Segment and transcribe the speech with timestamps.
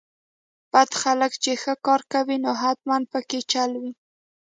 [0.73, 3.91] بد خلک چې ښه کار کوي نو حتماً پکې چل وي.